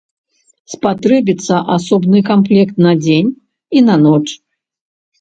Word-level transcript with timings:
Спатрэбіцца 0.73 1.59
асобны 1.77 2.23
камплект 2.33 2.75
на 2.87 2.97
дзень 3.05 3.31
і 3.77 3.89
на 3.89 4.03
ноч. 4.09 4.23